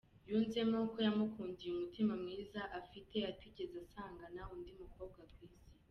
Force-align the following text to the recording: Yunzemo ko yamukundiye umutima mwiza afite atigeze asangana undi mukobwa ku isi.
Yunzemo 0.29 0.77
ko 0.91 0.97
yamukundiye 1.07 1.69
umutima 1.71 2.13
mwiza 2.21 2.61
afite 2.79 3.17
atigeze 3.31 3.75
asangana 3.85 4.41
undi 4.53 4.71
mukobwa 4.81 5.21
ku 5.33 5.37
isi. 5.47 5.65